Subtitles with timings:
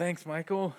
[0.00, 0.74] Thanks, Michael.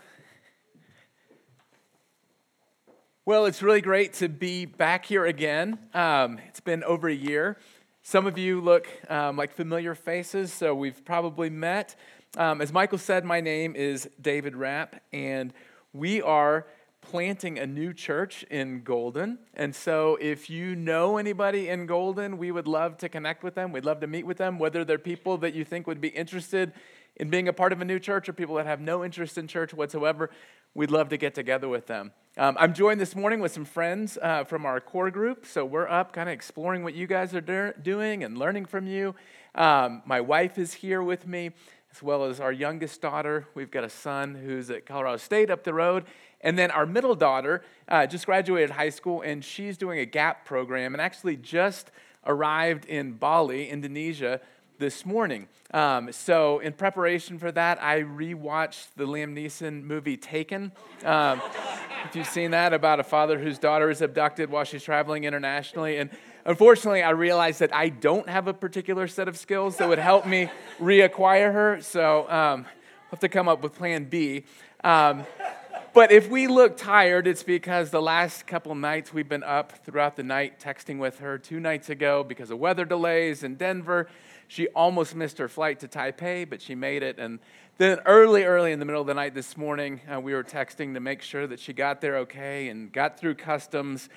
[3.24, 5.78] Well, it's really great to be back here again.
[5.94, 7.60] Um, it's been over a year.
[8.02, 11.96] Some of you look um, like familiar faces, so we've probably met.
[12.36, 15.54] Um, as Michael said, my name is David Rapp, and
[15.94, 16.66] we are
[17.02, 19.38] planting a new church in Golden.
[19.54, 23.72] And so, if you know anybody in Golden, we would love to connect with them.
[23.72, 26.74] We'd love to meet with them, whether they're people that you think would be interested
[27.16, 29.48] in being a part of a new church or people that have no interest in
[29.48, 30.30] church whatsoever.
[30.74, 32.12] We'd love to get together with them.
[32.38, 35.46] Um, I'm joined this morning with some friends uh, from our core group.
[35.46, 38.88] So, we're up kind of exploring what you guys are do- doing and learning from
[38.88, 39.14] you.
[39.54, 41.52] Um, my wife is here with me
[41.92, 43.48] as well as our youngest daughter.
[43.54, 46.06] We've got a son who's at Colorado State up the road,
[46.40, 50.46] and then our middle daughter uh, just graduated high school, and she's doing a GAP
[50.46, 51.92] program and actually just
[52.26, 54.40] arrived in Bali, Indonesia,
[54.82, 55.48] this morning.
[55.76, 60.72] Um, so, in preparation for that, I rewatched the Liam Neeson movie Taken.
[61.06, 61.40] Um,
[62.06, 65.98] if you've seen that, about a father whose daughter is abducted while she's traveling internationally.
[65.98, 66.10] And
[66.46, 70.26] unfortunately, I realized that I don't have a particular set of skills that would help
[70.26, 71.80] me reacquire her.
[71.82, 74.46] So, um, I'll have to come up with plan B.
[74.84, 75.28] Um,
[75.94, 80.16] but if we look tired, it's because the last couple nights we've been up throughout
[80.16, 81.38] the night texting with her.
[81.38, 84.08] Two nights ago, because of weather delays in Denver,
[84.52, 87.18] she almost missed her flight to Taipei, but she made it.
[87.18, 87.40] And
[87.78, 90.94] then early, early in the middle of the night this morning, uh, we were texting
[90.94, 94.10] to make sure that she got there okay and got through customs.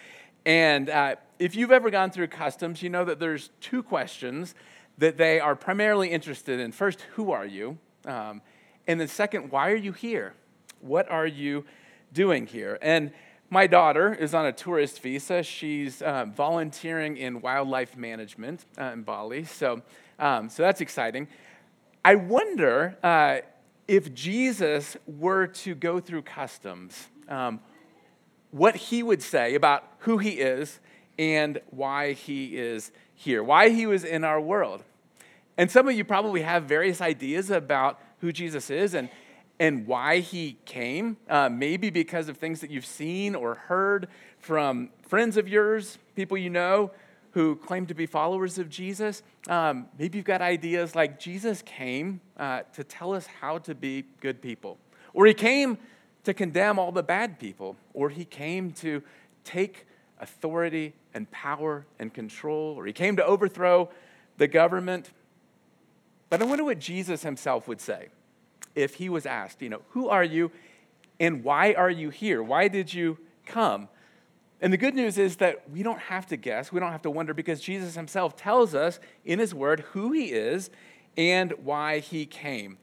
[0.45, 4.57] And uh, if you've ever gone through customs, you know that there's two questions
[4.99, 6.73] that they are primarily interested in.
[6.73, 7.79] First, who are you?
[8.05, 8.43] Um,
[8.89, 10.35] and then second, why are you here?
[10.81, 11.65] What are you
[12.13, 12.77] doing here?
[12.83, 13.13] And
[13.51, 15.45] my daughter is on a tourist visa.
[15.45, 19.45] She's uh, volunteering in wildlife management uh, in Bali.
[19.45, 19.83] So,
[20.25, 21.29] um, so that's exciting.
[22.03, 23.41] I wonder uh,
[23.87, 27.61] if Jesus were to go through customs, um,
[28.51, 30.81] what he would say about who he is
[31.19, 34.83] and why he is here, why he was in our world.
[35.59, 39.11] And some of you probably have various ideas about who Jesus is and,
[39.61, 44.89] and why he came, uh, maybe because of things that you've seen or heard from
[45.03, 46.93] friends of yours, people you know
[47.35, 49.25] who claim to be followers of Jesus.
[49.49, 54.05] Um, maybe you've got ideas like Jesus came uh, to tell us how to be
[54.21, 54.79] good people,
[55.13, 55.77] or he came
[56.23, 59.03] to condemn all the bad people, or he came to
[59.43, 59.87] take
[60.21, 63.91] authority and power and control, or he came to overthrow
[64.39, 65.11] the government.
[66.31, 68.09] But I wonder what Jesus himself would say
[68.77, 70.53] if he was asked, you know, who are you
[71.19, 72.43] and why are you here?
[72.43, 73.89] Why did you come?
[74.65, 77.11] And the good news is that we don't have to guess, we don't have to
[77.11, 80.71] wonder because Jesus himself tells us in his word who he is
[81.19, 82.79] and why he came.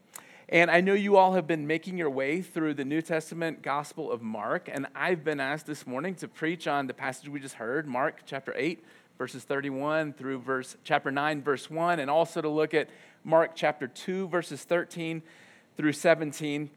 [0.48, 4.12] And I know you all have been making your way through the New Testament Gospel
[4.12, 7.56] of Mark, and I've been asked this morning to preach on the passage we just
[7.56, 8.84] heard, Mark chapter 8,
[9.18, 12.90] verses 31 through verse chapter 9 verse 1, and also to look at
[13.24, 15.20] Mark chapter 2 verses 13
[15.76, 16.70] through 17.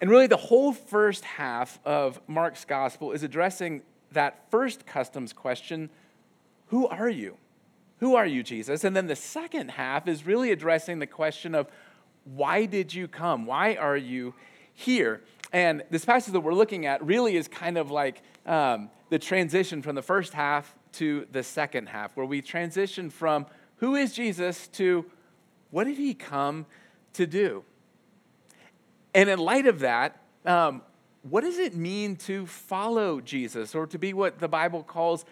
[0.00, 5.90] And really, the whole first half of Mark's gospel is addressing that first customs question
[6.66, 7.36] Who are you?
[8.00, 8.84] Who are you, Jesus?
[8.84, 11.68] And then the second half is really addressing the question of
[12.24, 13.46] why did you come?
[13.46, 14.34] Why are you
[14.74, 15.22] here?
[15.52, 19.80] And this passage that we're looking at really is kind of like um, the transition
[19.80, 23.46] from the first half to the second half, where we transition from
[23.76, 25.06] who is Jesus to
[25.70, 26.66] what did he come
[27.14, 27.64] to do?
[29.16, 30.82] And in light of that, um,
[31.22, 35.24] what does it mean to follow Jesus or to be what the Bible calls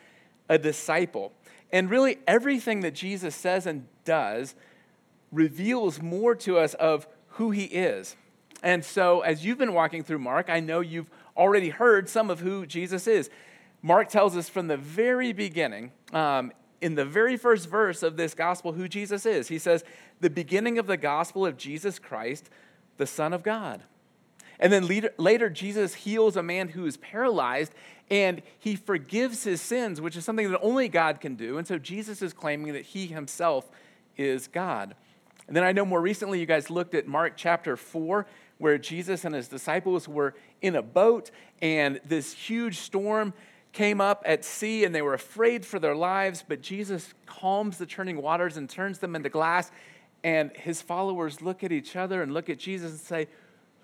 [0.49, 1.33] a disciple?
[1.71, 4.55] And really, everything that Jesus says and does
[5.31, 8.17] reveals more to us of who he is.
[8.63, 12.41] And so, as you've been walking through Mark, I know you've already heard some of
[12.41, 13.29] who Jesus is.
[13.83, 18.33] Mark tells us from the very beginning, um, in the very first verse of this
[18.33, 19.49] gospel, who Jesus is.
[19.49, 19.85] He says,
[20.21, 22.49] The beginning of the gospel of Jesus Christ,
[22.97, 23.83] the Son of God.
[24.59, 27.75] And then later, later, Jesus heals a man who is paralyzed
[28.11, 31.59] and he forgives his sins, which is something that only God can do.
[31.59, 33.71] And so Jesus is claiming that he himself
[34.17, 34.95] is God.
[35.47, 38.27] And then I know more recently you guys looked at Mark chapter 4,
[38.59, 41.31] where Jesus and his disciples were in a boat
[41.61, 43.35] and this huge storm
[43.73, 47.87] came up at sea and they were afraid for their lives, but Jesus calms the
[47.87, 49.71] churning waters and turns them into glass
[50.25, 53.29] and his followers look at each other and look at Jesus and say,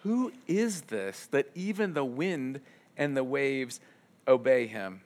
[0.02, 2.60] Who is this that even the wind
[2.96, 3.78] and the waves
[4.26, 5.02] obey him?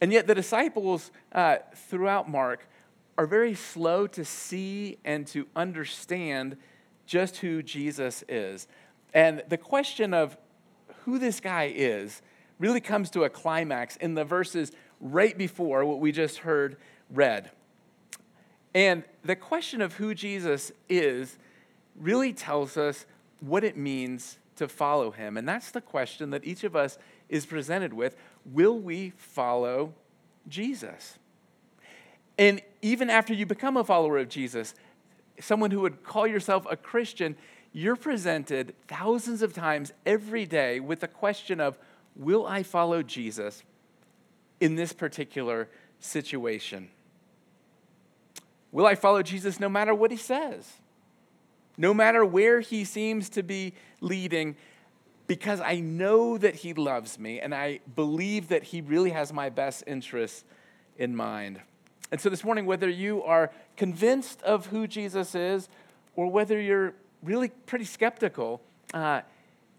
[0.00, 2.68] And yet, the disciples uh, throughout Mark
[3.16, 6.58] are very slow to see and to understand
[7.06, 8.66] just who Jesus is.
[9.14, 10.36] And the question of
[11.04, 12.20] who this guy is
[12.58, 16.76] really comes to a climax in the verses right before what we just heard
[17.10, 17.50] read.
[18.76, 21.38] And the question of who Jesus is
[21.98, 23.06] really tells us
[23.40, 25.38] what it means to follow him.
[25.38, 26.98] And that's the question that each of us
[27.30, 29.94] is presented with Will we follow
[30.46, 31.18] Jesus?
[32.36, 34.74] And even after you become a follower of Jesus,
[35.40, 37.34] someone who would call yourself a Christian,
[37.72, 41.78] you're presented thousands of times every day with the question of,
[42.14, 43.62] Will I follow Jesus
[44.60, 46.90] in this particular situation?
[48.72, 50.74] Will I follow Jesus no matter what he says?
[51.78, 54.56] No matter where he seems to be leading,
[55.26, 59.48] because I know that he loves me and I believe that he really has my
[59.48, 60.44] best interests
[60.96, 61.60] in mind.
[62.10, 65.68] And so this morning, whether you are convinced of who Jesus is
[66.14, 68.60] or whether you're really pretty skeptical,
[68.94, 69.22] uh,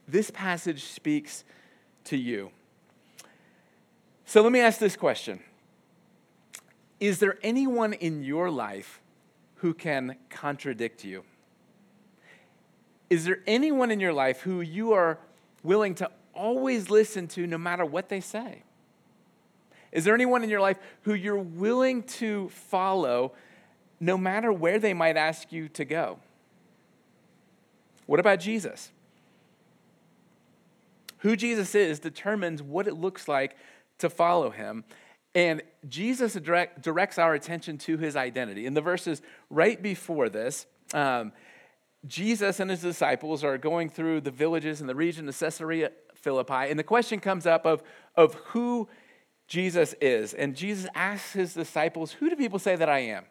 [0.07, 1.43] this passage speaks
[2.05, 2.51] to you.
[4.25, 5.39] So let me ask this question
[6.99, 9.01] Is there anyone in your life
[9.55, 11.23] who can contradict you?
[13.09, 15.19] Is there anyone in your life who you are
[15.63, 18.63] willing to always listen to no matter what they say?
[19.91, 23.33] Is there anyone in your life who you're willing to follow
[23.99, 26.19] no matter where they might ask you to go?
[28.05, 28.91] What about Jesus?
[31.19, 33.55] Who Jesus is determines what it looks like
[33.97, 34.83] to follow him.
[35.37, 38.65] And Jesus direct, directs our attention to his identity.
[38.65, 41.31] In the verses right before this, um,
[42.07, 46.71] Jesus and his disciples are going through the villages in the region of Caesarea Philippi,
[46.71, 47.83] and the question comes up of,
[48.15, 48.89] of who
[49.47, 50.33] Jesus is.
[50.33, 53.25] And Jesus asks his disciples, Who do people say that I am?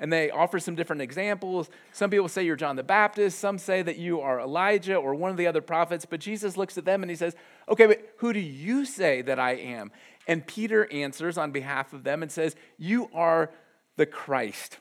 [0.00, 1.70] And they offer some different examples.
[1.92, 3.38] Some people say you're John the Baptist.
[3.38, 6.04] Some say that you are Elijah or one of the other prophets.
[6.04, 7.36] But Jesus looks at them and he says,
[7.68, 9.92] Okay, but who do you say that I am?
[10.26, 13.50] And Peter answers on behalf of them and says, You are
[13.96, 14.78] the Christ.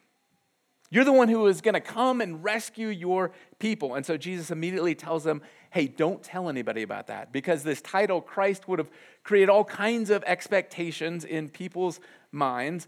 [0.89, 3.95] You're the one who is going to come and rescue your people.
[3.95, 5.41] And so Jesus immediately tells them,
[5.73, 8.91] hey, don't tell anybody about that because this title, Christ, would have
[9.23, 11.99] created all kinds of expectations in people's
[12.31, 12.87] minds.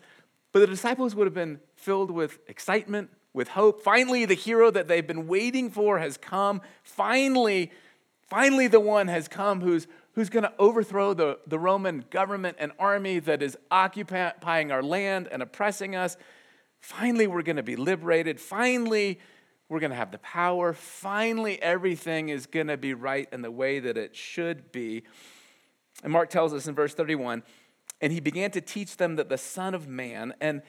[0.52, 3.82] But the disciples would have been filled with excitement, with hope.
[3.82, 6.62] Finally, the hero that they've been waiting for has come.
[6.84, 7.72] Finally,
[8.22, 12.72] finally, the one has come who's, who's going to overthrow the, the Roman government and
[12.80, 16.18] army that is occupying our land and oppressing us.
[16.80, 18.40] Finally, we're going to be liberated.
[18.40, 19.20] Finally,
[19.70, 20.74] we're going to have the power.
[20.74, 25.04] Finally, everything is going to be right in the way that it should be.
[26.04, 27.44] And Mark tells us in verse 31
[28.02, 30.62] and he began to teach them that the Son of Man, and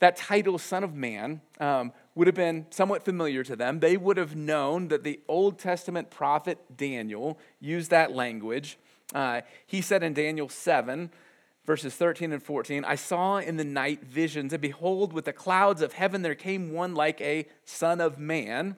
[0.00, 3.80] that title, Son of Man, um, would have been somewhat familiar to them.
[3.80, 8.78] They would have known that the Old Testament prophet Daniel used that language.
[9.14, 11.10] Uh, he said in Daniel 7,
[11.64, 15.82] verses 13 and 14 I saw in the night visions, and behold, with the clouds
[15.82, 18.76] of heaven there came one like a son of man.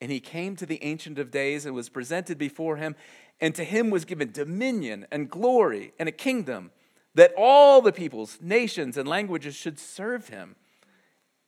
[0.00, 2.94] And he came to the Ancient of Days and was presented before him.
[3.40, 6.72] And to him was given dominion and glory and a kingdom
[7.14, 10.56] that all the peoples, nations, and languages should serve him.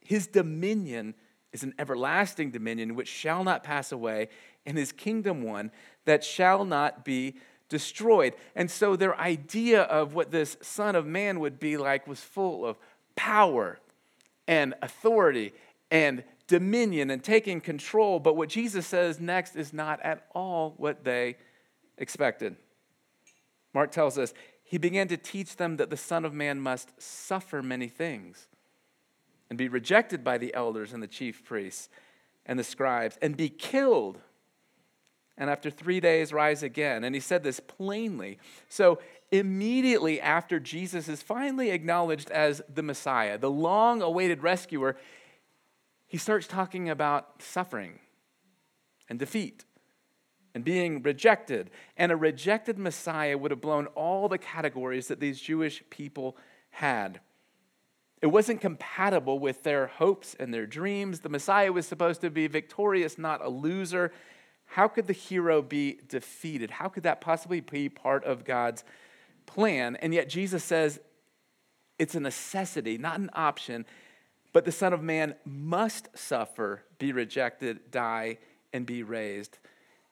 [0.00, 1.14] His dominion
[1.52, 4.28] is an everlasting dominion which shall not pass away,
[4.64, 5.70] and his kingdom one
[6.04, 7.36] that shall not be
[7.68, 8.34] destroyed.
[8.54, 12.64] And so their idea of what this Son of Man would be like was full
[12.64, 12.76] of
[13.14, 13.78] power
[14.46, 15.52] and authority
[15.90, 18.20] and dominion and taking control.
[18.20, 21.36] But what Jesus says next is not at all what they
[21.98, 22.56] expected.
[23.74, 24.32] Mark tells us
[24.62, 28.48] he began to teach them that the Son of Man must suffer many things
[29.48, 31.88] and be rejected by the elders and the chief priests
[32.44, 34.18] and the scribes and be killed
[35.38, 37.04] and after three days rise again.
[37.04, 38.38] And he said this plainly.
[38.68, 38.98] So,
[39.32, 44.96] immediately after Jesus is finally acknowledged as the Messiah, the long awaited rescuer,
[46.06, 47.98] he starts talking about suffering
[49.08, 49.64] and defeat
[50.54, 51.70] and being rejected.
[51.96, 56.36] And a rejected Messiah would have blown all the categories that these Jewish people
[56.70, 57.20] had.
[58.22, 61.20] It wasn't compatible with their hopes and their dreams.
[61.20, 64.12] The Messiah was supposed to be victorious, not a loser.
[64.66, 66.70] How could the hero be defeated?
[66.70, 68.84] How could that possibly be part of God's
[69.46, 69.96] plan?
[69.96, 71.00] And yet Jesus says
[71.98, 73.86] it's a necessity, not an option,
[74.52, 78.38] but the Son of Man must suffer, be rejected, die,
[78.72, 79.58] and be raised.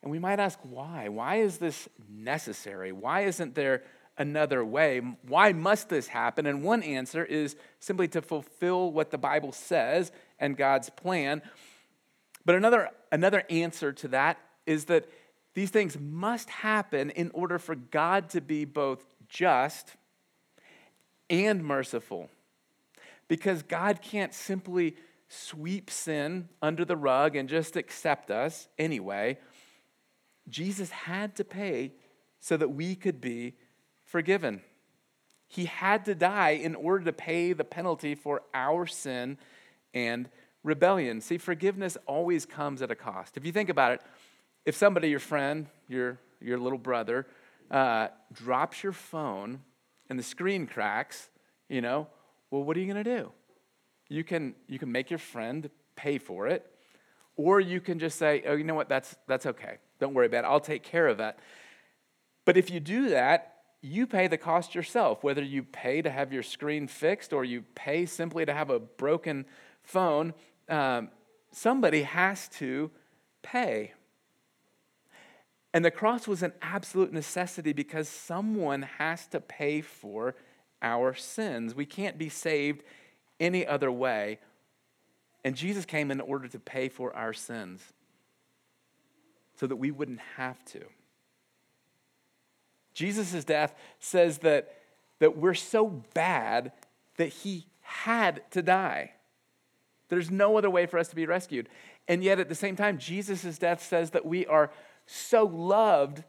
[0.03, 1.09] And we might ask why?
[1.09, 2.93] Why is this necessary?
[2.93, 3.83] Why isn't there
[4.19, 5.01] another way?
[5.27, 6.47] Why must this happen?
[6.47, 11.43] And one answer is simply to fulfill what the Bible says and God's plan.
[12.45, 15.07] But another, another answer to that is that
[15.55, 19.95] these things must happen in order for God to be both just
[21.31, 22.29] and merciful.
[23.29, 24.97] Because God can't simply
[25.29, 29.39] sweep sin under the rug and just accept us anyway.
[30.49, 31.93] Jesus had to pay
[32.41, 33.55] so that we could be
[34.05, 34.61] forgiven.
[35.49, 39.39] He had to die in order to pay the penalty for our sin
[39.95, 40.29] and
[40.65, 41.21] rebellion.
[41.21, 43.37] See, forgiveness always comes at a cost.
[43.37, 44.01] If you think about it,
[44.65, 47.27] if somebody, your friend, your, your little brother,
[47.71, 49.61] uh, drops your phone
[50.11, 51.29] and the screen cracks,
[51.69, 52.09] you know,
[52.51, 53.31] well, what are you going to do?
[54.09, 56.67] You can, you can make your friend pay for it,
[57.37, 59.79] or you can just say, oh, you know what, that's, that's okay.
[60.01, 60.49] Don't worry about it.
[60.49, 61.37] I'll take care of it.
[62.45, 66.33] But if you do that, you pay the cost yourself, whether you pay to have
[66.33, 69.45] your screen fixed or you pay simply to have a broken
[69.83, 70.33] phone.
[70.69, 71.11] Um,
[71.53, 72.91] somebody has to
[73.43, 73.93] pay.
[75.73, 80.37] And the cross was an absolute necessity because someone has to pay for
[80.81, 81.75] our sins.
[81.75, 82.85] We can't be saved
[83.41, 84.39] any other way.
[85.45, 87.83] And Jesus came in order to pay for our sins
[89.57, 90.85] so that we wouldn't have to.
[92.95, 94.77] Jesus' death says that,
[95.19, 96.73] that we're so bad
[97.17, 99.14] that he had to die.
[100.09, 101.69] There's no other way for us to be rescued.
[102.09, 104.71] And yet, at the same time, Jesus' death says that we are
[105.07, 106.23] so loved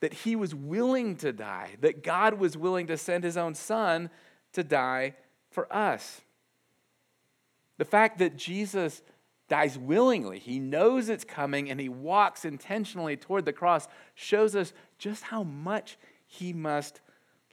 [0.00, 4.10] that he was willing to die, that God was willing to send his own son
[4.52, 5.14] to die
[5.50, 6.20] for us.
[7.78, 9.02] The fact that Jesus
[9.48, 14.72] dies willingly, he knows it's coming, and he walks intentionally toward the cross, shows us
[14.98, 17.00] just how much he must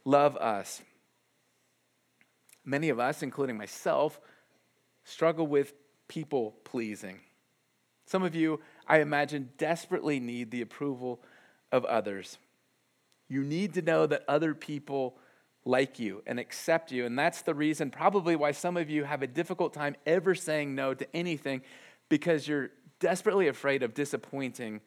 [0.04, 0.82] love us.
[2.64, 4.20] Many of us, including myself,
[5.04, 5.74] struggle with
[6.08, 7.20] people pleasing.
[8.06, 11.22] Some of you, I imagine, desperately need the approval
[11.70, 12.38] of others.
[13.28, 15.16] You need to know that other people
[15.64, 17.06] like you and accept you.
[17.06, 20.74] And that's the reason, probably, why some of you have a difficult time ever saying
[20.74, 21.62] no to anything
[22.08, 24.80] because you're desperately afraid of disappointing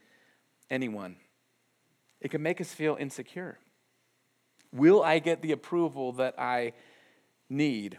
[0.69, 1.15] anyone.
[2.21, 3.57] It can make us feel insecure.
[4.71, 6.73] Will I get the approval that I
[7.49, 7.97] need?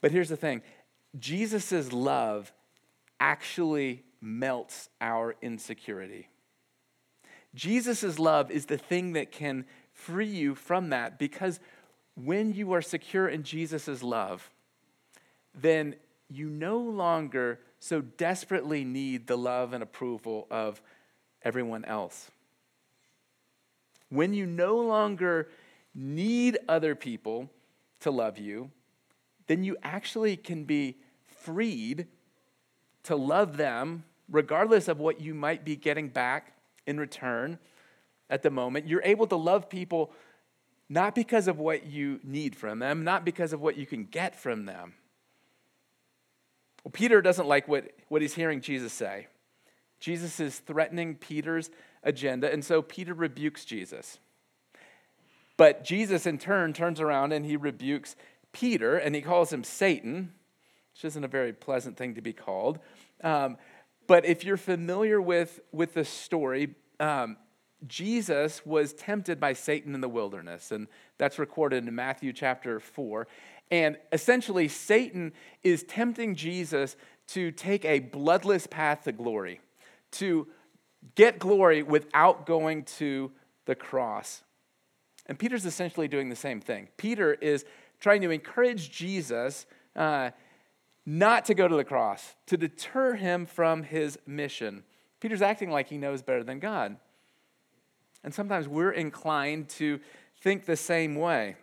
[0.00, 0.62] But here's the thing
[1.18, 2.52] Jesus' love
[3.18, 6.28] actually melts our insecurity.
[7.54, 11.58] Jesus' love is the thing that can free you from that because
[12.14, 14.50] when you are secure in Jesus' love,
[15.54, 15.96] then
[16.28, 20.80] you no longer so desperately need the love and approval of
[21.42, 22.30] everyone else.
[24.10, 25.48] When you no longer
[25.94, 27.50] need other people
[28.00, 28.70] to love you,
[29.50, 32.06] then you actually can be freed
[33.02, 36.52] to love them regardless of what you might be getting back
[36.86, 37.58] in return
[38.28, 38.86] at the moment.
[38.86, 40.12] You're able to love people
[40.88, 44.36] not because of what you need from them, not because of what you can get
[44.36, 44.94] from them.
[46.84, 49.26] Well, Peter doesn't like what, what he's hearing Jesus say.
[49.98, 51.70] Jesus is threatening Peter's
[52.04, 54.20] agenda, and so Peter rebukes Jesus.
[55.56, 58.14] But Jesus, in turn, turns around and he rebukes
[58.52, 60.32] Peter, and he calls him Satan,
[60.94, 62.78] which isn't a very pleasant thing to be called.
[63.22, 63.56] Um,
[64.06, 67.36] but if you're familiar with, with the story, um,
[67.86, 73.26] Jesus was tempted by Satan in the wilderness, and that's recorded in Matthew chapter 4.
[73.70, 76.96] And essentially, Satan is tempting Jesus
[77.28, 79.60] to take a bloodless path to glory,
[80.12, 80.48] to
[81.14, 83.30] get glory without going to
[83.66, 84.42] the cross.
[85.26, 86.88] And Peter's essentially doing the same thing.
[86.96, 87.64] Peter is
[88.00, 90.30] trying to encourage Jesus uh,
[91.06, 94.84] not to go to the cross, to deter him from his mission.
[95.20, 96.96] Peter's acting like he knows better than God.
[98.24, 100.00] And sometimes we're inclined to
[100.40, 101.56] think the same way.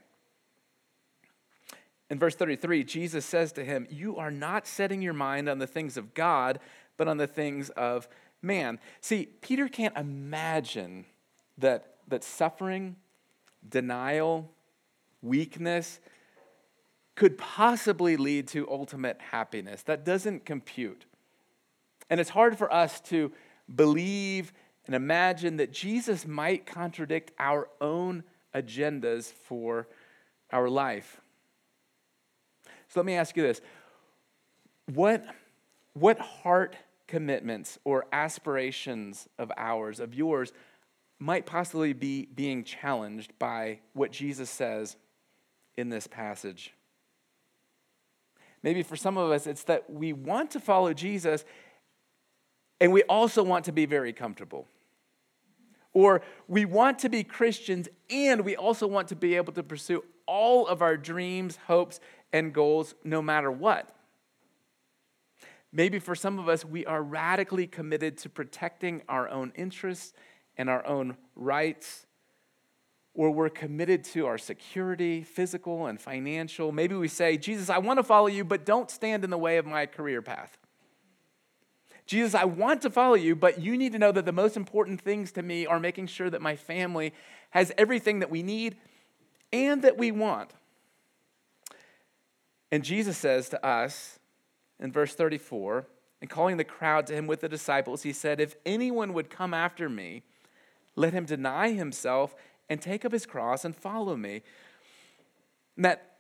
[2.09, 5.67] In verse 33, Jesus says to him, You are not setting your mind on the
[5.67, 6.59] things of God,
[6.95, 8.07] but on the things of
[8.41, 8.79] man.
[9.01, 11.05] See, Peter can't imagine
[11.57, 12.95] that, that suffering,
[13.67, 14.51] denial,
[15.21, 15.99] weakness
[17.17, 19.81] could possibly lead to ultimate happiness.
[19.81, 21.05] That doesn't compute.
[22.11, 23.31] And it's hard for us to
[23.73, 24.53] believe
[24.85, 29.87] and imagine that Jesus might contradict our own agendas for
[30.51, 31.19] our life.
[32.87, 33.61] So let me ask you this
[34.93, 35.25] what,
[35.93, 36.75] what heart
[37.07, 40.53] commitments or aspirations of ours, of yours,
[41.17, 44.97] might possibly be being challenged by what Jesus says
[45.75, 46.75] in this passage?
[48.63, 51.45] Maybe for some of us, it's that we want to follow Jesus
[52.79, 54.67] and we also want to be very comfortable.
[55.93, 60.03] Or we want to be Christians and we also want to be able to pursue
[60.27, 61.99] all of our dreams, hopes,
[62.31, 63.95] and goals no matter what.
[65.71, 70.13] Maybe for some of us, we are radically committed to protecting our own interests
[70.57, 72.06] and our own rights,
[73.17, 76.71] or we're committed to our security, physical and financial.
[76.71, 79.57] Maybe we say, Jesus, I want to follow you, but don't stand in the way
[79.57, 80.55] of my career path.
[82.05, 85.01] Jesus, I want to follow you, but you need to know that the most important
[85.01, 87.11] things to me are making sure that my family
[87.49, 88.77] has everything that we need
[89.51, 90.51] and that we want.
[92.71, 94.19] And Jesus says to us
[94.79, 95.87] in verse 34,
[96.21, 99.55] and calling the crowd to him with the disciples, he said, If anyone would come
[99.55, 100.21] after me,
[100.95, 102.35] let him deny himself
[102.69, 104.41] and take up his cross and follow me.
[105.75, 106.17] And that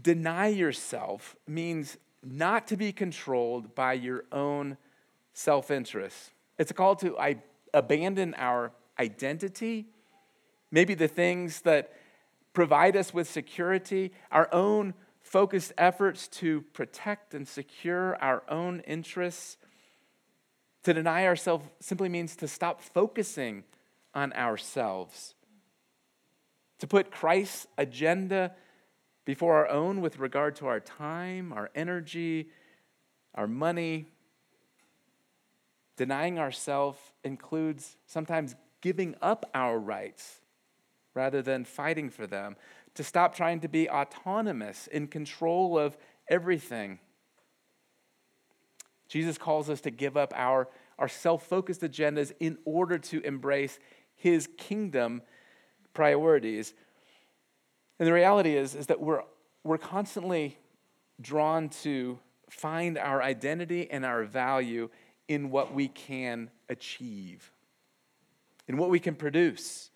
[0.00, 4.76] deny yourself means not to be controlled by your own
[5.32, 6.30] self interest.
[6.58, 7.36] It's a call to I,
[7.72, 9.86] abandon our identity,
[10.70, 11.92] maybe the things that
[12.52, 19.56] provide us with security, our own focused efforts to protect and secure our own interests.
[20.84, 23.64] To deny ourselves simply means to stop focusing
[24.14, 25.34] on ourselves,
[26.80, 28.52] to put Christ's agenda
[29.24, 32.48] before our own with regard to our time, our energy,
[33.34, 34.06] our money.
[35.96, 40.40] Denying ourselves includes sometimes giving up our rights
[41.14, 42.56] rather than fighting for them
[42.94, 45.96] to stop trying to be autonomous, in control of
[46.28, 46.98] everything.
[49.08, 50.68] Jesus calls us to give up our,
[50.98, 53.78] our self focused agendas in order to embrace
[54.16, 55.22] his kingdom
[55.94, 56.74] priorities.
[57.98, 59.22] And the reality is, is that we're,
[59.64, 60.58] we're constantly
[61.20, 62.18] drawn to
[62.48, 64.88] find our identity and our value
[65.28, 67.52] in what we can achieve,
[68.66, 69.90] in what we can produce.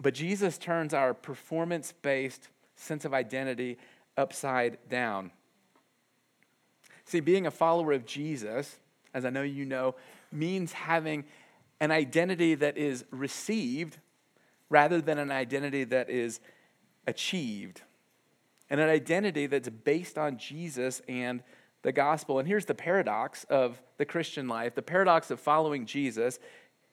[0.00, 3.78] But Jesus turns our performance based sense of identity
[4.16, 5.30] upside down.
[7.04, 8.78] See, being a follower of Jesus,
[9.14, 9.94] as I know you know,
[10.32, 11.24] means having
[11.80, 13.98] an identity that is received
[14.68, 16.40] rather than an identity that is
[17.06, 17.82] achieved.
[18.68, 21.42] And an identity that's based on Jesus and
[21.82, 22.38] the gospel.
[22.38, 26.38] And here's the paradox of the Christian life the paradox of following Jesus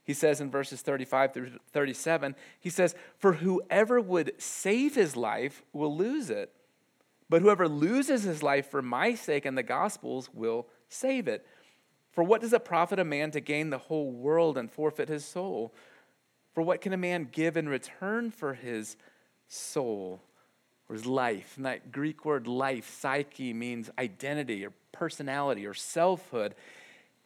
[0.03, 5.63] he says in verses 35 through 37, he says, For whoever would save his life
[5.71, 6.51] will lose it,
[7.29, 11.45] but whoever loses his life for my sake and the gospel's will save it.
[12.11, 15.25] For what does it profit a man to gain the whole world and forfeit his
[15.25, 15.73] soul?
[16.53, 18.95] For what can a man give in return for his
[19.47, 20.21] soul
[20.87, 21.53] or his life?
[21.57, 26.55] And that Greek word life, psyche, means identity or personality or selfhood.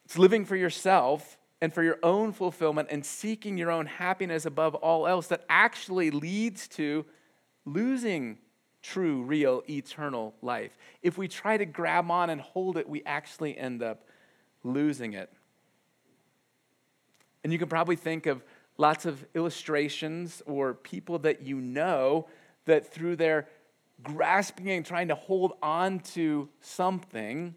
[0.06, 4.76] It's living for yourself and for your own fulfillment and seeking your own happiness above
[4.76, 7.06] all else that actually leads to
[7.66, 8.38] losing
[8.82, 10.78] true, real, eternal life.
[11.02, 14.08] If we try to grab on and hold it, we actually end up
[14.64, 15.32] losing it.
[17.44, 18.44] And you can probably think of
[18.78, 22.28] lots of illustrations or people that you know
[22.66, 23.48] that through their
[24.04, 27.56] grasping and trying to hold on to something,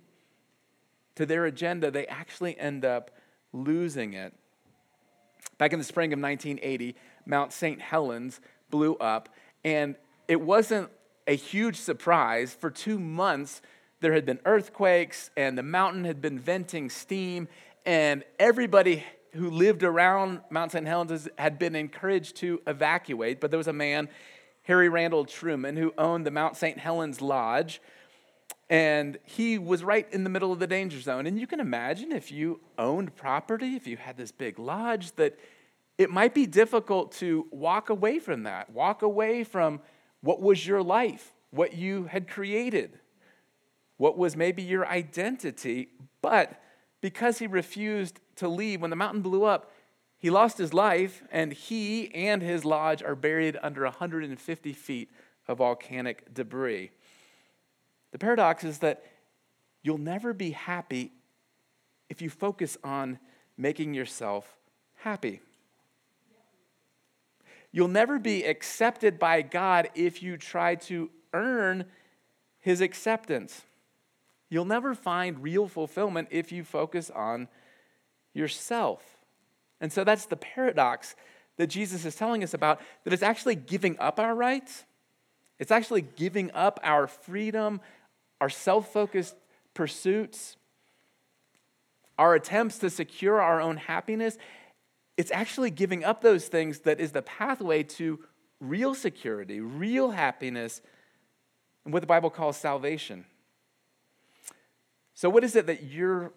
[1.14, 3.10] to their agenda, they actually end up
[3.52, 4.32] losing it.
[5.58, 7.80] Back in the spring of 1980, Mount St.
[7.80, 9.28] Helens blew up,
[9.62, 10.88] and it wasn't
[11.26, 12.54] a huge surprise.
[12.54, 13.60] For two months,
[14.00, 17.48] there had been earthquakes, and the mountain had been venting steam,
[17.84, 20.86] and everybody who lived around Mount St.
[20.86, 23.40] Helens had been encouraged to evacuate.
[23.40, 24.08] But there was a man,
[24.62, 26.78] Harry Randall Truman, who owned the Mount St.
[26.78, 27.80] Helens Lodge
[28.70, 31.26] and he was right in the middle of the danger zone.
[31.26, 35.36] And you can imagine if you owned property, if you had this big lodge, that
[35.98, 39.80] it might be difficult to walk away from that, walk away from
[40.20, 43.00] what was your life, what you had created,
[43.96, 45.88] what was maybe your identity.
[46.22, 46.62] But
[47.00, 49.72] because he refused to leave, when the mountain blew up,
[50.18, 55.10] he lost his life, and he and his lodge are buried under 150 feet
[55.48, 56.90] of volcanic debris.
[58.12, 59.02] The paradox is that
[59.82, 61.12] you'll never be happy
[62.10, 63.18] if you focus on
[63.56, 64.56] making yourself
[64.96, 65.40] happy.
[67.72, 71.84] You'll never be accepted by God if you try to earn
[72.58, 73.62] his acceptance.
[74.48, 77.48] You'll never find real fulfillment if you focus on
[78.34, 79.02] yourself.
[79.80, 81.16] And so that's the paradox
[81.56, 84.84] that Jesus is telling us about that it's actually giving up our rights.
[85.58, 87.80] It's actually giving up our freedom,
[88.40, 89.36] our self focused
[89.74, 90.56] pursuits,
[92.18, 94.36] our attempts to secure our own happiness,
[95.16, 98.18] it's actually giving up those things that is the pathway to
[98.58, 100.80] real security, real happiness,
[101.84, 103.26] and what the Bible calls salvation.
[105.14, 106.32] So, what is it that you're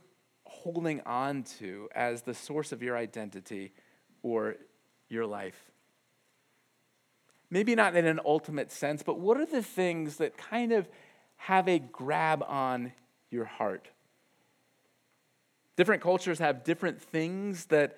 [0.63, 3.73] holding on to as the source of your identity
[4.21, 4.55] or
[5.09, 5.71] your life?
[7.49, 10.87] Maybe not in an ultimate sense, but what are the things that kind of
[11.35, 12.93] have a grab on
[13.29, 13.89] your heart?
[15.75, 17.97] Different cultures have different things that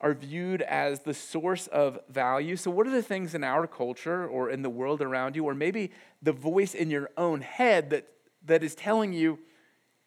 [0.00, 2.56] are viewed as the source of value.
[2.56, 5.54] So, what are the things in our culture or in the world around you, or
[5.54, 8.08] maybe the voice in your own head that,
[8.44, 9.38] that is telling you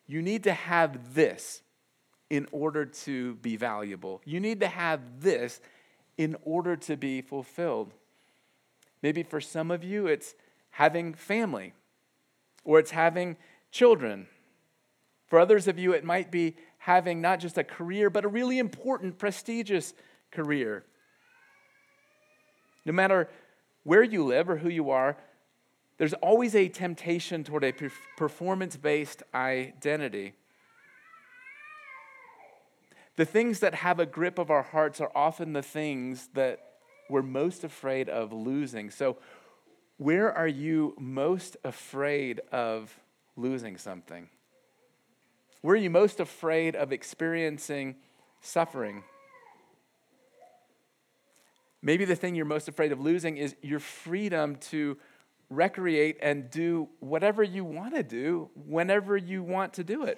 [0.05, 1.61] you need to have this
[2.29, 4.21] in order to be valuable?
[4.25, 5.59] You need to have this
[6.17, 7.93] in order to be fulfilled.
[9.01, 10.33] Maybe for some of you, it's
[10.71, 11.73] having family,
[12.63, 13.37] or it's having
[13.71, 14.27] children.
[15.27, 18.59] For others of you, it might be having not just a career, but a really
[18.59, 19.93] important, prestigious
[20.31, 20.83] career.
[22.85, 23.29] No matter
[23.83, 25.17] where you live or who you are,
[25.97, 27.73] there's always a temptation toward a
[28.17, 30.33] performance based identity.
[33.15, 36.59] The things that have a grip of our hearts are often the things that
[37.09, 38.89] we're most afraid of losing.
[38.89, 39.17] So,
[39.97, 42.99] where are you most afraid of
[43.37, 44.27] losing something?
[45.61, 47.95] Where are you most afraid of experiencing
[48.41, 49.03] suffering?
[51.81, 54.97] Maybe the thing you're most afraid of losing is your freedom to
[55.49, 60.17] recreate and do whatever you want to do whenever you want to do it.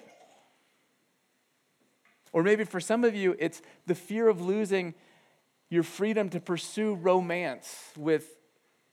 [2.32, 4.94] Or maybe for some of you, it's the fear of losing
[5.70, 8.36] your freedom to pursue romance with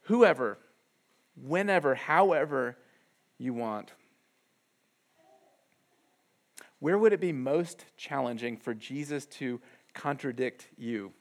[0.03, 0.57] whoever,
[1.35, 2.77] whenever, however
[3.37, 3.91] you want.
[6.79, 9.61] Where would it be most challenging for Jesus to
[9.93, 11.13] contradict you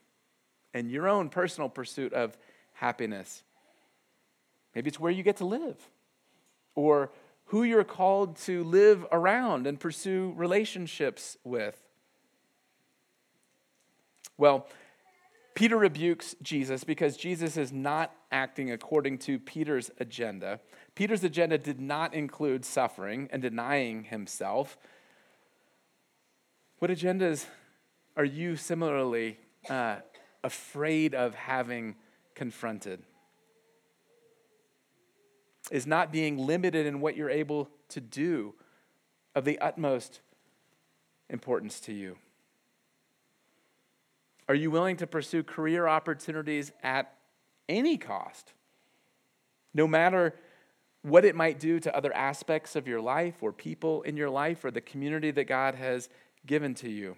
[0.73, 2.37] and your own personal pursuit of
[2.73, 3.43] happiness?
[4.73, 5.77] Maybe it's where you get to live
[6.75, 7.11] or
[7.45, 11.84] who you're called to live around and pursue relationships with.
[14.37, 14.67] Well,
[15.55, 20.59] Peter rebukes Jesus because Jesus is not acting according to Peter's agenda.
[20.95, 24.77] Peter's agenda did not include suffering and denying himself.
[26.79, 27.45] What agendas
[28.17, 29.97] are you similarly uh,
[30.43, 31.95] afraid of having
[32.35, 33.01] confronted?
[35.71, 38.55] Is not being limited in what you're able to do
[39.33, 40.19] of the utmost
[41.29, 42.17] importance to you?
[44.47, 47.13] Are you willing to pursue career opportunities at
[47.67, 48.53] any cost?
[49.73, 50.35] No matter
[51.01, 54.63] what it might do to other aspects of your life or people in your life
[54.63, 56.09] or the community that God has
[56.45, 57.15] given to you?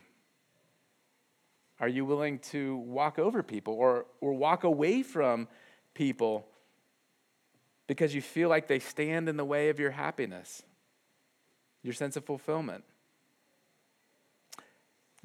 [1.80, 5.48] Are you willing to walk over people or, or walk away from
[5.94, 6.48] people
[7.88, 10.63] because you feel like they stand in the way of your happiness,
[11.84, 12.84] your sense of fulfillment?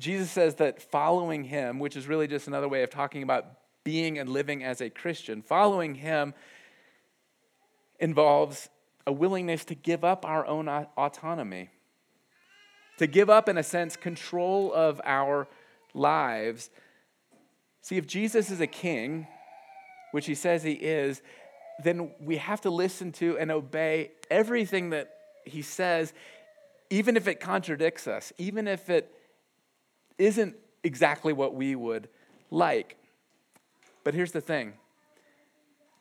[0.02, 3.46] Jesus says that following him, which is really just another way of talking about
[3.84, 6.34] being and living as a Christian, following him
[7.98, 8.68] involves
[9.06, 11.70] a willingness to give up our own autonomy
[12.98, 15.48] to give up, in a sense, control of our
[15.94, 16.70] lives.
[17.80, 19.26] See, if Jesus is a king,
[20.12, 21.22] which he says he is,
[21.82, 25.10] then we have to listen to and obey everything that
[25.44, 26.12] he says,
[26.90, 29.12] even if it contradicts us, even if it
[30.18, 32.08] isn't exactly what we would
[32.50, 32.96] like.
[34.04, 34.74] But here's the thing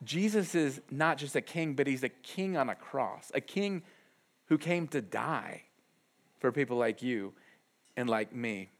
[0.02, 3.82] Jesus is not just a king, but he's a king on a cross, a king
[4.46, 5.62] who came to die
[6.38, 7.32] for people like you
[7.96, 8.70] and like me.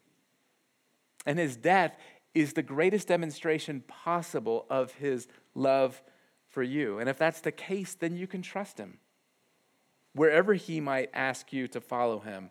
[1.25, 1.97] And his death
[2.35, 6.03] is the greatest demonstration possible of his love
[6.49, 6.99] for you.
[6.99, 8.99] And if that's the case, then you can trust him
[10.15, 12.51] wherever he might ask you to follow him.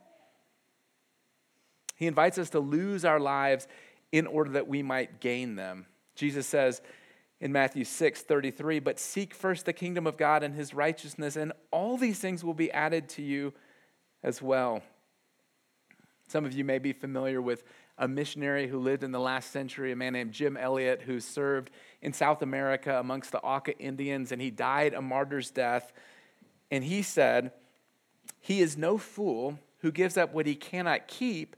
[2.02, 3.68] He invites us to lose our lives
[4.12, 5.86] in order that we might gain them.
[6.16, 6.82] Jesus says
[7.40, 11.54] in Matthew 6 33, but seek first the kingdom of God and his righteousness, and
[11.70, 13.54] all these things will be added to you
[14.24, 14.82] as well.
[16.28, 17.64] Some of you may be familiar with
[18.00, 21.70] a missionary who lived in the last century, a man named Jim Elliot, who served
[22.02, 25.94] in South America amongst the Auca Indians, and he died a martyr's death.
[26.72, 27.52] And he said,
[28.40, 31.56] He is no fool who gives up what he cannot keep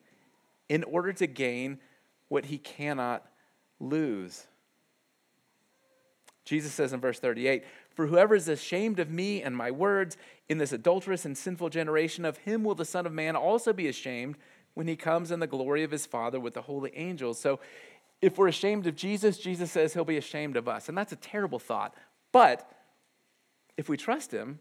[0.70, 1.80] in order to gain
[2.28, 3.26] what he cannot
[3.80, 4.48] lose.
[6.46, 7.64] Jesus says in verse 38
[7.96, 10.18] For whoever is ashamed of me and my words
[10.50, 13.88] in this adulterous and sinful generation, of him will the Son of Man also be
[13.88, 14.36] ashamed
[14.74, 17.40] when he comes in the glory of his Father with the holy angels.
[17.40, 17.60] So
[18.22, 20.90] if we're ashamed of Jesus, Jesus says he'll be ashamed of us.
[20.90, 21.94] And that's a terrible thought.
[22.32, 22.70] But
[23.78, 24.60] if we trust him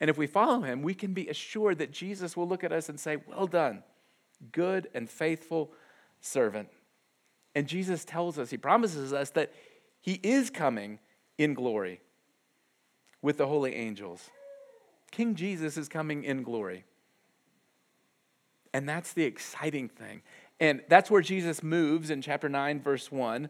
[0.00, 2.88] and if we follow him, we can be assured that Jesus will look at us
[2.88, 3.82] and say, Well done,
[4.52, 5.70] good and faithful
[6.20, 6.68] servant.
[7.54, 9.52] And Jesus tells us, he promises us that
[10.00, 10.98] he is coming
[11.38, 12.00] in glory
[13.22, 14.30] with the holy angels.
[15.10, 16.84] King Jesus is coming in glory.
[18.72, 20.22] And that's the exciting thing.
[20.60, 23.48] And that's where Jesus moves in chapter 9, verse 1,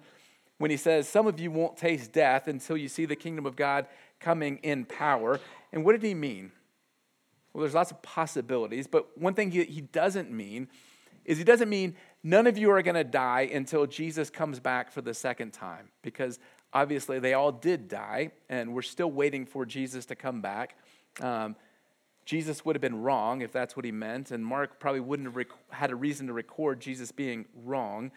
[0.58, 3.56] when he says, Some of you won't taste death until you see the kingdom of
[3.56, 3.86] God
[4.20, 5.40] coming in power.
[5.72, 6.52] And what did he mean?
[7.54, 10.68] Well, there's lots of possibilities, but one thing he, he doesn't mean
[11.24, 14.90] is he doesn't mean none of you are going to die until Jesus comes back
[14.90, 16.40] for the second time, because
[16.72, 20.76] obviously they all did die, and we're still waiting for Jesus to come back.
[21.20, 21.54] Um,
[22.24, 25.36] Jesus would have been wrong if that's what he meant, and Mark probably wouldn't have
[25.36, 28.10] rec- had a reason to record Jesus being wrong.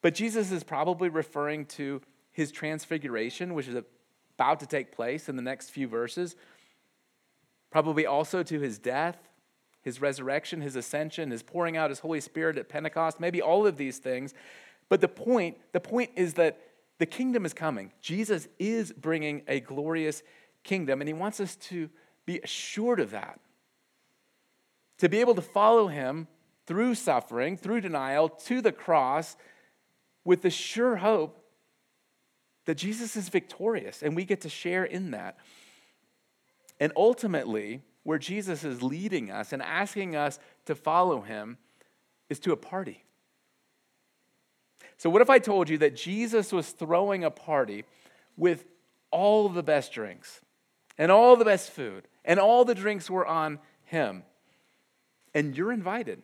[0.00, 2.00] But Jesus is probably referring to
[2.32, 3.76] his transfiguration, which is
[4.36, 6.36] about to take place in the next few verses,
[7.70, 9.16] probably also to his death,
[9.82, 13.76] his resurrection, his ascension, his pouring out his Holy Spirit at Pentecost, maybe all of
[13.76, 14.34] these things.
[14.88, 16.60] But the point, the point is that
[16.98, 17.92] the kingdom is coming.
[18.00, 20.22] Jesus is bringing a glorious
[20.64, 21.88] kingdom, and he wants us to
[22.26, 23.40] be assured of that.
[24.98, 26.26] To be able to follow him
[26.66, 29.36] through suffering, through denial, to the cross,
[30.24, 31.42] with the sure hope
[32.66, 35.38] that Jesus is victorious and we get to share in that.
[36.80, 41.58] And ultimately, where Jesus is leading us and asking us to follow him
[42.28, 43.04] is to a party.
[44.96, 47.84] So, what if I told you that Jesus was throwing a party
[48.36, 48.64] with
[49.10, 50.40] all the best drinks
[50.96, 54.22] and all the best food and all the drinks were on him.
[55.34, 56.22] And you're invited.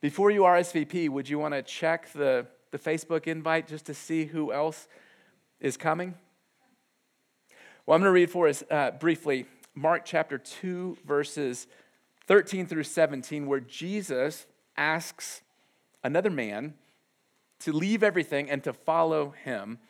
[0.00, 4.24] Before you RSVP, would you want to check the, the Facebook invite just to see
[4.24, 4.88] who else
[5.60, 6.14] is coming?
[7.90, 11.66] Well, I'm going to read for us uh, briefly Mark chapter 2, verses
[12.28, 15.42] 13 through 17, where Jesus asks
[16.04, 16.74] another man
[17.58, 19.80] to leave everything and to follow him.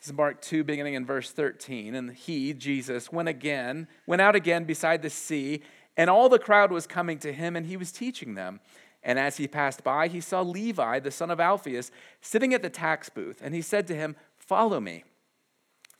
[0.00, 1.94] This is Mark 2, beginning in verse 13.
[1.94, 5.60] And he, Jesus, went again, went out again beside the sea,
[5.98, 8.58] and all the crowd was coming to him, and he was teaching them.
[9.02, 11.90] And as he passed by, he saw Levi, the son of Alphaeus,
[12.22, 15.04] sitting at the tax booth, and he said to him, Follow me.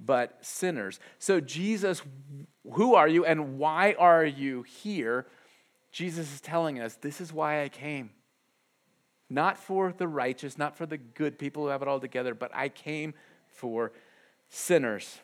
[0.00, 1.00] but sinners.
[1.18, 2.02] So, Jesus,
[2.72, 5.26] who are you and why are you here?
[5.90, 8.10] Jesus is telling us, This is why I came.
[9.30, 12.50] Not for the righteous, not for the good people who have it all together, but
[12.54, 13.14] I came
[13.46, 13.92] for
[14.48, 15.18] sinners.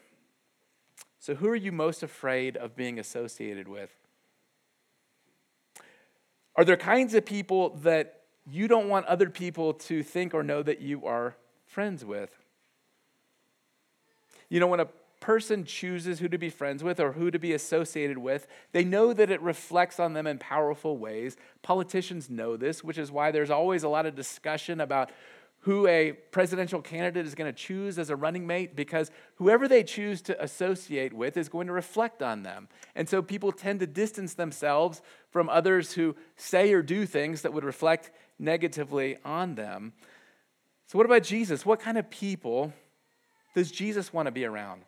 [1.19, 3.91] So, who are you most afraid of being associated with?
[6.57, 10.63] Are there kinds of people that you don't want other people to think or know
[10.63, 12.44] that you are friends with?
[14.55, 14.89] You know, when a
[15.19, 19.13] person chooses who to be friends with or who to be associated with, they know
[19.13, 21.37] that it reflects on them in powerful ways.
[21.63, 25.11] Politicians know this, which is why there's always a lot of discussion about
[25.63, 29.83] who a presidential candidate is going to choose as a running mate because whoever they
[29.83, 32.69] choose to associate with is going to reflect on them.
[32.95, 37.53] And so people tend to distance themselves from others who say or do things that
[37.53, 39.95] would reflect negatively on them.
[40.87, 41.67] So, what about Jesus?
[41.67, 42.73] What kind of people
[43.55, 44.83] does Jesus want to be around?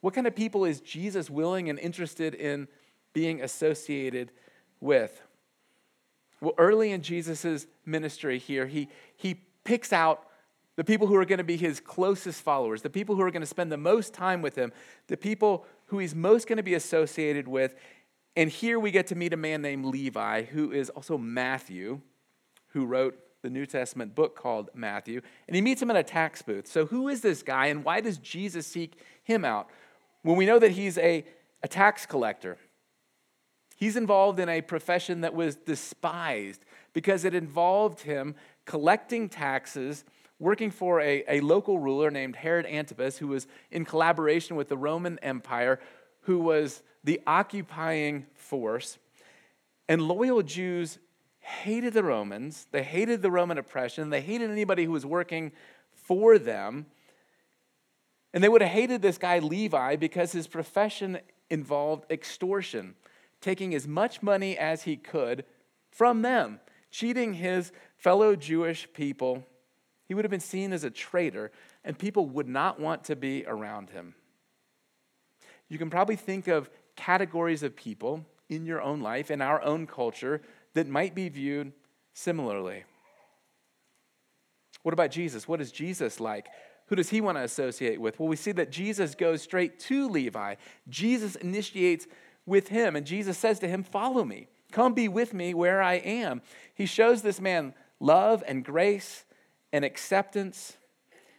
[0.00, 2.68] What kind of people is Jesus willing and interested in
[3.12, 4.30] being associated
[4.80, 5.20] with?
[6.40, 10.26] Well, early in Jesus' ministry here, he, he picks out
[10.76, 13.42] the people who are going to be his closest followers, the people who are going
[13.42, 14.72] to spend the most time with him,
[15.06, 17.74] the people who he's most going to be associated with.
[18.36, 22.00] And here we get to meet a man named Levi, who is also Matthew,
[22.68, 25.20] who wrote the New Testament book called Matthew.
[25.46, 26.66] And he meets him at a tax booth.
[26.66, 29.68] So, who is this guy, and why does Jesus seek him out?
[30.24, 31.24] when we know that he's a,
[31.62, 32.56] a tax collector.
[33.76, 40.04] He's involved in a profession that was despised because it involved him collecting taxes
[40.40, 44.76] working for a, a local ruler named Herod Antipas, who was in collaboration with the
[44.76, 45.78] Roman Empire,
[46.22, 48.98] who was the occupying force.
[49.88, 50.98] And loyal Jews
[51.44, 55.52] hated the Romans, they hated the Roman oppression, they hated anybody who was working
[55.92, 56.86] for them.
[58.32, 61.18] And they would have hated this guy, Levi, because his profession
[61.50, 62.94] involved extortion,
[63.40, 65.44] taking as much money as he could
[65.90, 69.44] from them, cheating his fellow Jewish people.
[70.06, 71.52] He would have been seen as a traitor,
[71.84, 74.14] and people would not want to be around him.
[75.68, 79.86] You can probably think of categories of people in your own life, in our own
[79.86, 80.42] culture,
[80.74, 81.72] that might be viewed
[82.12, 82.84] similarly.
[84.82, 85.48] What about Jesus?
[85.48, 86.46] What is Jesus like?
[86.86, 88.18] Who does he want to associate with?
[88.18, 90.56] Well, we see that Jesus goes straight to Levi.
[90.88, 92.06] Jesus initiates
[92.44, 94.48] with him, and Jesus says to him, Follow me.
[94.70, 96.42] Come be with me where I am.
[96.74, 99.24] He shows this man love and grace
[99.72, 100.76] and acceptance.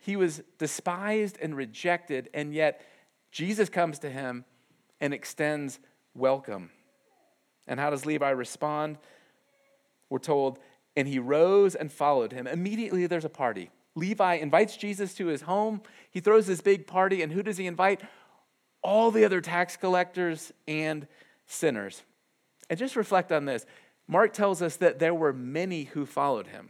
[0.01, 2.81] He was despised and rejected, and yet
[3.31, 4.45] Jesus comes to him
[4.99, 5.79] and extends
[6.15, 6.71] welcome.
[7.67, 8.97] And how does Levi respond?
[10.09, 10.59] We're told,
[10.95, 12.47] and he rose and followed him.
[12.47, 13.71] Immediately there's a party.
[13.95, 15.81] Levi invites Jesus to his home.
[16.11, 18.01] He throws this big party, and who does he invite?
[18.81, 21.07] All the other tax collectors and
[21.47, 22.03] sinners.
[22.69, 23.65] And just reflect on this.
[24.07, 26.69] Mark tells us that there were many who followed him.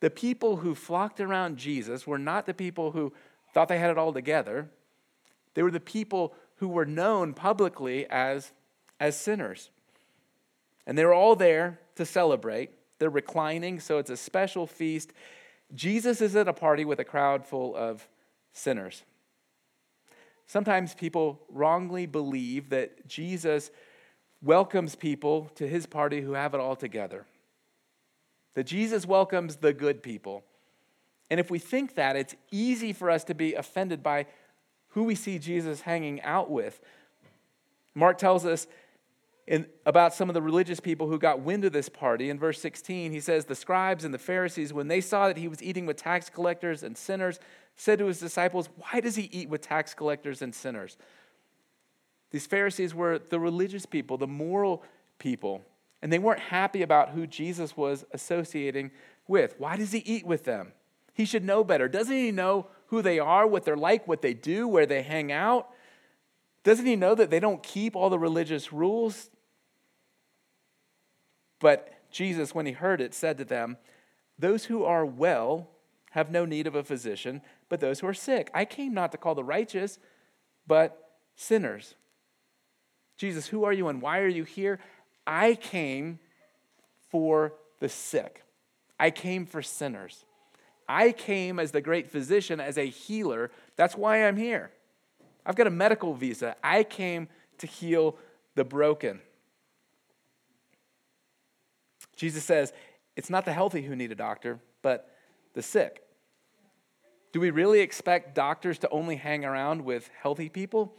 [0.00, 3.12] The people who flocked around Jesus were not the people who
[3.52, 4.68] thought they had it all together.
[5.54, 8.52] They were the people who were known publicly as,
[8.98, 9.70] as sinners.
[10.86, 12.70] And they're all there to celebrate.
[12.98, 15.12] They're reclining, so it's a special feast.
[15.74, 18.06] Jesus is at a party with a crowd full of
[18.52, 19.02] sinners.
[20.46, 23.70] Sometimes people wrongly believe that Jesus
[24.42, 27.24] welcomes people to his party who have it all together.
[28.54, 30.44] That Jesus welcomes the good people.
[31.30, 34.26] And if we think that, it's easy for us to be offended by
[34.88, 36.80] who we see Jesus hanging out with.
[37.94, 38.66] Mark tells us
[39.46, 42.30] in, about some of the religious people who got wind of this party.
[42.30, 45.48] In verse 16, he says, The scribes and the Pharisees, when they saw that he
[45.48, 47.38] was eating with tax collectors and sinners,
[47.76, 50.96] said to his disciples, Why does he eat with tax collectors and sinners?
[52.30, 54.82] These Pharisees were the religious people, the moral
[55.18, 55.62] people,
[56.02, 58.90] and they weren't happy about who Jesus was associating
[59.28, 59.54] with.
[59.58, 60.72] Why does he eat with them?
[61.12, 61.86] He should know better.
[61.86, 65.30] Doesn't he know who they are, what they're like, what they do, where they hang
[65.30, 65.68] out?
[66.64, 69.30] Doesn't he know that they don't keep all the religious rules?
[71.64, 73.78] But Jesus, when he heard it, said to them,
[74.38, 75.70] Those who are well
[76.10, 78.50] have no need of a physician, but those who are sick.
[78.52, 79.98] I came not to call the righteous,
[80.66, 81.94] but sinners.
[83.16, 84.78] Jesus, who are you and why are you here?
[85.26, 86.18] I came
[87.08, 88.42] for the sick.
[89.00, 90.26] I came for sinners.
[90.86, 93.50] I came as the great physician, as a healer.
[93.76, 94.70] That's why I'm here.
[95.46, 96.56] I've got a medical visa.
[96.62, 98.18] I came to heal
[98.54, 99.22] the broken.
[102.16, 102.72] Jesus says,
[103.16, 105.10] it's not the healthy who need a doctor, but
[105.54, 106.02] the sick.
[107.32, 110.94] Do we really expect doctors to only hang around with healthy people?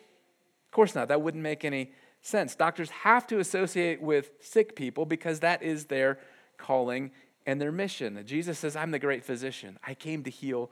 [0.68, 1.08] Of course not.
[1.08, 2.56] That wouldn't make any sense.
[2.56, 6.20] Doctors have to associate with sick people because that is their
[6.58, 7.12] calling
[7.46, 8.22] and their mission.
[8.26, 9.78] Jesus says, I'm the great physician.
[9.86, 10.72] I came to heal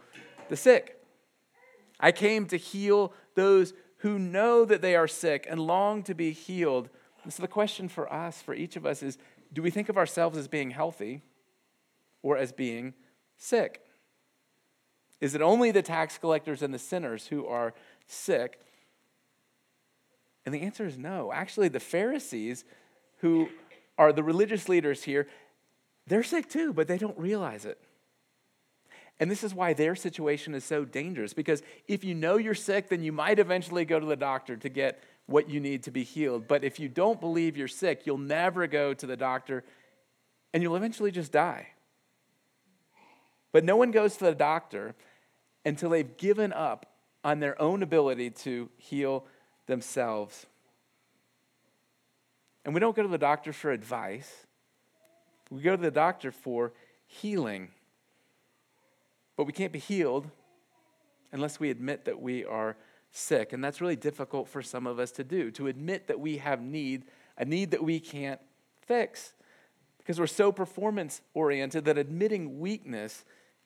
[0.49, 0.99] the sick.
[1.99, 6.31] I came to heal those who know that they are sick and long to be
[6.31, 6.89] healed.
[7.23, 9.17] And so the question for us, for each of us, is
[9.53, 11.21] do we think of ourselves as being healthy
[12.21, 12.93] or as being
[13.37, 13.85] sick?
[15.21, 17.73] Is it only the tax collectors and the sinners who are
[18.07, 18.59] sick?
[20.45, 21.31] And the answer is no.
[21.31, 22.65] Actually, the Pharisees,
[23.19, 23.47] who
[23.97, 25.27] are the religious leaders here,
[26.07, 27.79] they're sick too, but they don't realize it.
[29.19, 32.89] And this is why their situation is so dangerous because if you know you're sick,
[32.89, 36.03] then you might eventually go to the doctor to get what you need to be
[36.03, 36.47] healed.
[36.47, 39.63] But if you don't believe you're sick, you'll never go to the doctor
[40.53, 41.67] and you'll eventually just die.
[43.51, 44.95] But no one goes to the doctor
[45.65, 46.85] until they've given up
[47.23, 49.25] on their own ability to heal
[49.67, 50.45] themselves.
[52.65, 54.45] And we don't go to the doctor for advice,
[55.49, 56.73] we go to the doctor for
[57.05, 57.69] healing.
[59.35, 60.29] But we can't be healed
[61.31, 62.75] unless we admit that we are
[63.13, 63.53] sick.
[63.53, 66.61] And that's really difficult for some of us to do, to admit that we have
[66.61, 67.05] need,
[67.37, 68.41] a need that we can't
[68.81, 69.33] fix.
[69.99, 73.23] Because we're so performance oriented that admitting weakness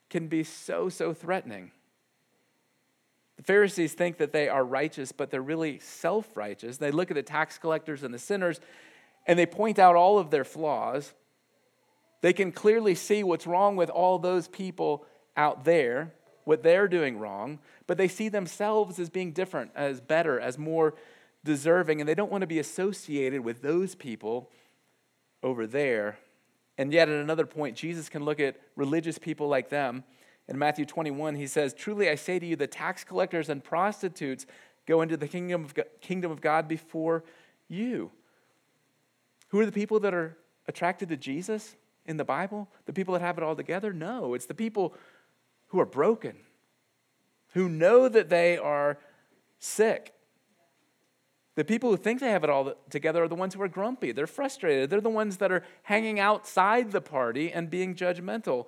[0.09, 1.71] can be so, so threatening.
[3.37, 6.77] The Pharisees think that they are righteous, but they're really self righteous.
[6.77, 8.59] They look at the tax collectors and the sinners
[9.27, 11.13] and they point out all of their flaws.
[12.21, 16.13] They can clearly see what's wrong with all those people out there.
[16.47, 20.95] What they're doing wrong, but they see themselves as being different, as better, as more
[21.43, 24.49] deserving, and they don't want to be associated with those people
[25.43, 26.17] over there.
[26.77, 30.03] And yet, at another point, Jesus can look at religious people like them.
[30.47, 34.45] In Matthew 21, he says, Truly I say to you, the tax collectors and prostitutes
[34.85, 37.23] go into the kingdom of, kingdom of God before
[37.67, 38.11] you.
[39.49, 40.37] Who are the people that are
[40.67, 41.75] attracted to Jesus
[42.05, 42.69] in the Bible?
[42.85, 43.91] The people that have it all together?
[43.91, 44.93] No, it's the people
[45.67, 46.35] who are broken,
[47.53, 48.97] who know that they are
[49.59, 50.13] sick.
[51.55, 54.11] The people who think they have it all together are the ones who are grumpy.
[54.11, 54.89] They're frustrated.
[54.89, 58.67] They're the ones that are hanging outside the party and being judgmental.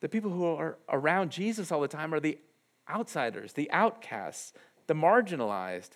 [0.00, 2.38] The people who are around Jesus all the time are the
[2.88, 4.52] outsiders, the outcasts,
[4.86, 5.92] the marginalized.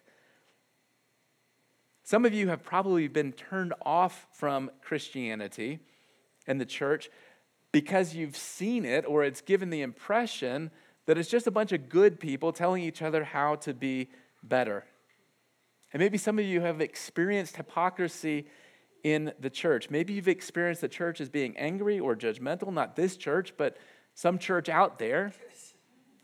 [2.04, 5.80] Some of you have probably been turned off from Christianity
[6.46, 7.10] and the church
[7.74, 10.70] because you've seen it or it's given the impression
[11.06, 14.08] that it's just a bunch of good people telling each other how to be
[14.44, 14.84] better.
[15.92, 18.46] And maybe some of you have experienced hypocrisy
[19.02, 19.90] in the church.
[19.90, 23.76] Maybe you've experienced the church as being angry or judgmental, not this church, but
[24.14, 25.32] some church out there.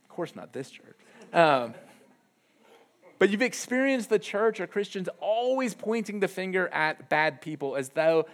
[0.05, 0.99] Of course, not this church.
[1.33, 1.75] Um,
[3.19, 7.89] but you've experienced the church or Christians always pointing the finger at bad people as
[7.89, 8.27] though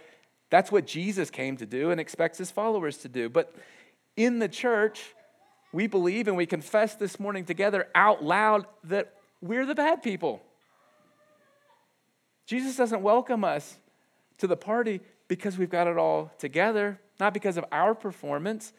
[0.49, 3.29] that's what Jesus came to do and expects his followers to do.
[3.29, 3.53] But
[4.15, 5.13] in the church,
[5.73, 10.41] we believe and we confess this morning together out loud that we're the bad people.
[12.45, 13.77] Jesus doesn't welcome us
[14.37, 18.71] to the party because we've got it all together, not because of our performance.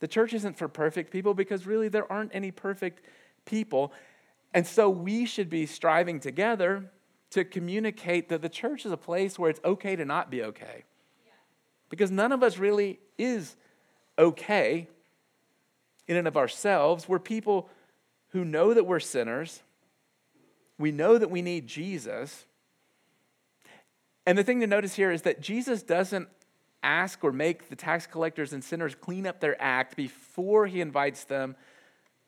[0.00, 3.02] The church isn't for perfect people because really there aren't any perfect
[3.44, 3.92] people.
[4.54, 6.90] And so we should be striving together
[7.32, 10.84] to communicate that the church is a place where it's okay to not be okay.
[11.88, 13.56] Because none of us really is
[14.18, 14.88] okay
[16.06, 17.08] in and of ourselves.
[17.08, 17.68] We're people
[18.28, 19.62] who know that we're sinners.
[20.78, 22.46] We know that we need Jesus.
[24.26, 26.28] And the thing to notice here is that Jesus doesn't
[26.82, 31.24] ask or make the tax collectors and sinners clean up their act before he invites
[31.24, 31.56] them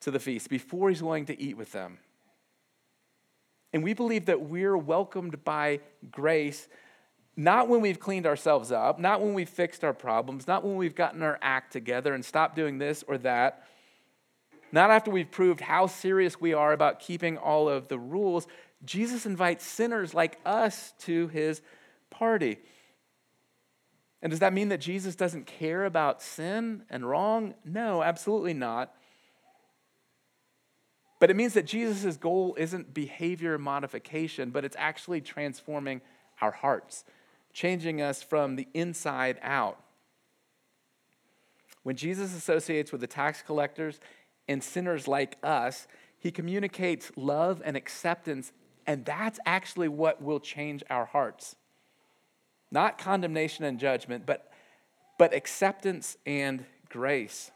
[0.00, 1.98] to the feast, before he's willing to eat with them.
[3.75, 5.81] And we believe that we're welcomed by
[6.12, 6.68] grace,
[7.37, 10.95] not when we've cleaned ourselves up, not when we've fixed our problems, not when we've
[10.95, 13.66] gotten our act together and stopped doing this or that,
[14.70, 18.47] not after we've proved how serious we are about keeping all of the rules.
[18.85, 21.61] Jesus invites sinners like us to his
[22.11, 22.59] party.
[24.22, 27.55] And does that mean that Jesus doesn't care about sin and wrong?
[27.64, 28.95] No, absolutely not.
[31.25, 36.03] But it means that Jesus' goal isn't behavior modification, but it's actually transforming
[36.43, 37.03] our hearts,
[37.55, 39.83] changing us from the inside out.
[41.83, 44.01] When Jesus associates with the tax collectors
[44.49, 45.87] and sinners like us,
[46.18, 48.53] he communicates love and acceptance,
[48.87, 51.57] and that's actually what will change our hearts.
[52.70, 54.53] Not condemnation and judgment, but,
[55.18, 57.51] but acceptance and grace.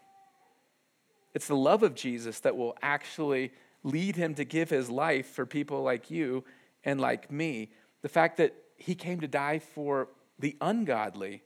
[1.39, 3.53] It's the love of Jesus that will actually
[3.85, 6.43] lead him to give his life for people like you
[6.83, 7.71] and like me.
[8.03, 10.09] The fact that he came to die for
[10.41, 11.45] the ungodly.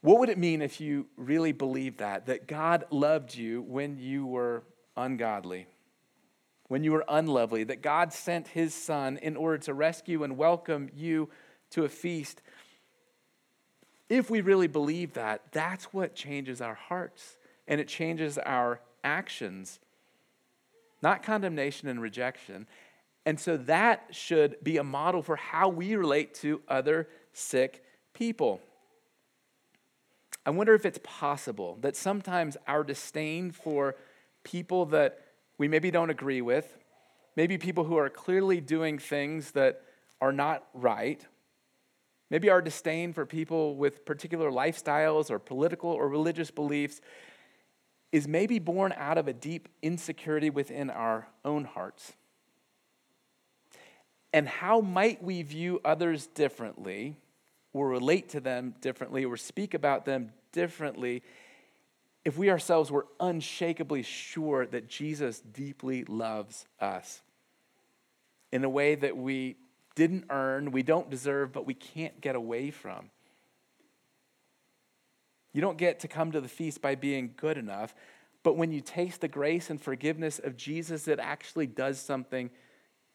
[0.00, 2.26] What would it mean if you really believed that?
[2.26, 4.62] That God loved you when you were
[4.96, 5.66] ungodly,
[6.68, 10.88] when you were unlovely, that God sent his son in order to rescue and welcome
[10.94, 11.28] you
[11.70, 12.42] to a feast.
[14.08, 17.38] If we really believe that, that's what changes our hearts
[17.70, 19.78] and it changes our actions,
[21.00, 22.66] not condemnation and rejection.
[23.24, 28.60] And so that should be a model for how we relate to other sick people.
[30.44, 33.94] I wonder if it's possible that sometimes our disdain for
[34.42, 35.20] people that
[35.56, 36.76] we maybe don't agree with,
[37.36, 39.82] maybe people who are clearly doing things that
[40.20, 41.24] are not right,
[42.30, 47.00] maybe our disdain for people with particular lifestyles or political or religious beliefs
[48.12, 52.12] is maybe born out of a deep insecurity within our own hearts.
[54.32, 57.16] And how might we view others differently,
[57.72, 61.22] or relate to them differently, or speak about them differently
[62.24, 67.22] if we ourselves were unshakably sure that Jesus deeply loves us
[68.52, 69.56] in a way that we
[69.94, 73.10] didn't earn, we don't deserve, but we can't get away from?
[75.52, 77.94] You don't get to come to the feast by being good enough,
[78.42, 82.50] but when you taste the grace and forgiveness of Jesus, it actually does something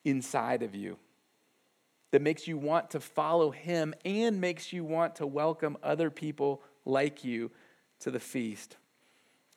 [0.03, 0.97] inside of you
[2.11, 6.61] that makes you want to follow him and makes you want to welcome other people
[6.85, 7.51] like you
[7.99, 8.77] to the feast.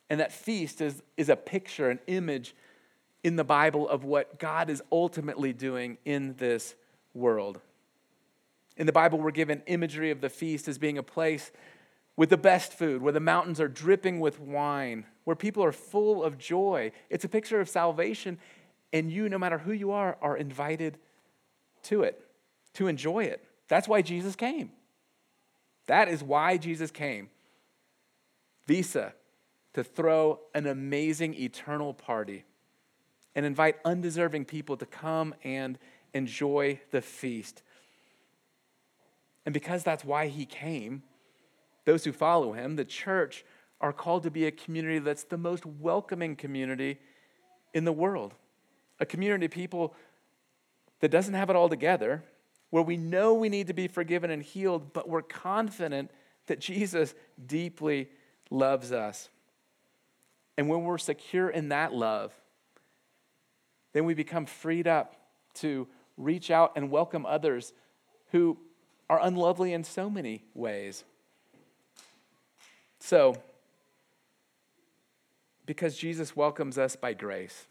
[0.09, 2.55] And that feast is, is a picture, an image
[3.23, 6.75] in the Bible of what God is ultimately doing in this
[7.13, 7.59] world.
[8.77, 11.51] In the Bible, we're given imagery of the feast as being a place
[12.19, 16.21] with the best food, where the mountains are dripping with wine, where people are full
[16.21, 16.91] of joy.
[17.09, 18.37] It's a picture of salvation,
[18.91, 20.97] and you, no matter who you are, are invited
[21.83, 22.21] to it,
[22.73, 23.41] to enjoy it.
[23.69, 24.71] That's why Jesus came.
[25.85, 27.29] That is why Jesus came.
[28.67, 29.13] Visa,
[29.73, 32.43] to throw an amazing eternal party
[33.33, 35.79] and invite undeserving people to come and
[36.13, 37.63] enjoy the feast.
[39.45, 41.03] And because that's why he came,
[41.89, 43.43] those who follow him, the church,
[43.81, 46.99] are called to be a community that's the most welcoming community
[47.73, 48.35] in the world.
[48.99, 49.95] A community of people
[50.99, 52.23] that doesn't have it all together,
[52.69, 56.11] where we know we need to be forgiven and healed, but we're confident
[56.45, 58.07] that Jesus deeply
[58.51, 59.29] loves us.
[60.59, 62.31] And when we're secure in that love,
[63.93, 65.15] then we become freed up
[65.55, 65.87] to
[66.17, 67.73] reach out and welcome others
[68.31, 68.59] who
[69.09, 71.03] are unlovely in so many ways.
[72.99, 73.35] So,
[75.65, 77.67] because Jesus welcomes us by grace,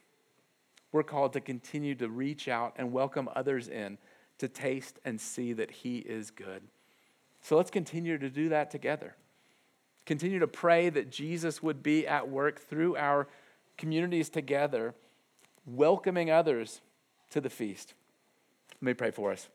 [0.92, 3.98] we're called to continue to reach out and welcome others in
[4.38, 6.62] to taste and see that He is good.
[7.42, 9.14] So let's continue to do that together.
[10.06, 13.28] Continue to pray that Jesus would be at work through our
[13.76, 14.94] communities together,
[15.66, 16.80] welcoming others
[17.30, 17.94] to the feast.
[18.80, 19.48] Let me pray for us.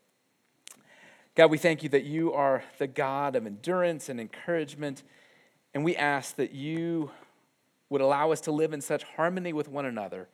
[1.35, 5.01] God, we thank you that you are the God of endurance and encouragement,
[5.73, 7.11] and we ask that you
[7.89, 10.27] would allow us to live in such harmony with one another,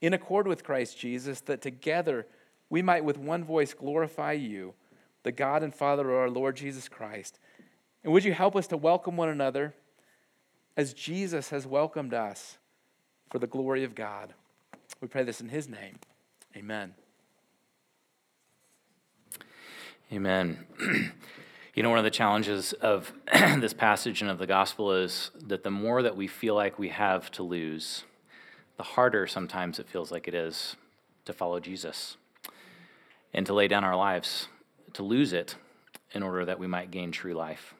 [0.00, 2.26] in accord with Christ Jesus, that together
[2.70, 4.74] we might with one voice glorify you,
[5.22, 7.38] the God and Father of our Lord Jesus Christ.
[8.02, 9.74] And would you help us to welcome one another
[10.76, 12.58] as Jesus has welcomed us
[13.30, 14.34] for the glory of God?
[15.00, 15.98] We pray this in his name.
[16.56, 16.94] Amen.
[20.12, 20.64] Amen.
[21.74, 25.64] you know, one of the challenges of this passage and of the gospel is that
[25.64, 28.04] the more that we feel like we have to lose,
[28.76, 30.76] the harder sometimes it feels like it is
[31.24, 32.16] to follow Jesus
[33.32, 34.46] and to lay down our lives,
[34.92, 35.56] to lose it
[36.12, 37.74] in order that we might gain true life.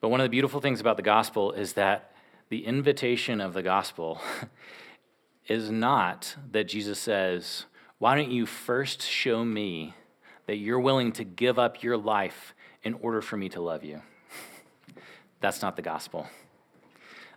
[0.00, 2.10] But one of the beautiful things about the gospel is that
[2.48, 4.18] the invitation of the gospel
[5.46, 7.66] is not that Jesus says,
[7.98, 9.92] Why don't you first show me
[10.46, 12.54] that you're willing to give up your life
[12.84, 14.02] in order for me to love you.
[15.40, 16.28] That's not the gospel.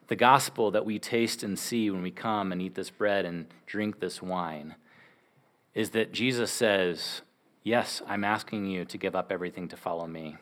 [0.07, 3.47] The gospel that we taste and see when we come and eat this bread and
[3.65, 4.75] drink this wine
[5.73, 7.21] is that Jesus says,
[7.63, 10.37] Yes, I'm asking you to give up everything to follow me.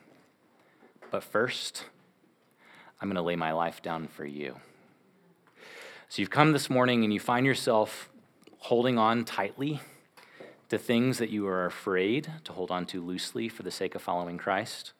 [1.09, 1.85] But first,
[3.01, 4.57] I'm going to lay my life down for you.
[6.07, 8.09] So you've come this morning and you find yourself
[8.59, 9.81] holding on tightly
[10.69, 14.01] to things that you are afraid to hold on to loosely for the sake of
[14.01, 14.93] following Christ.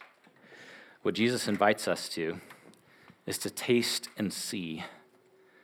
[1.01, 2.39] What Jesus invites us to
[3.25, 4.83] is to taste and see,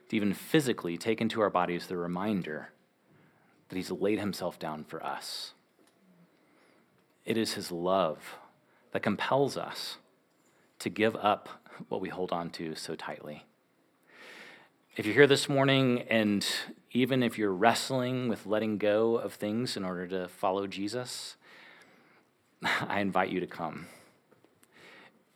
[0.10, 2.70] to even physically take into our bodies the reminder
[3.70, 5.54] that He's laid Himself down for us.
[7.26, 8.36] It is His love
[8.92, 9.98] that compels us
[10.80, 11.48] to give up
[11.90, 13.46] what we hold on to so tightly.
[14.98, 16.46] If you're here this morning and
[16.92, 21.38] even if you're wrestling with letting go of things in order to follow Jesus,
[22.62, 23.88] I invite you to come.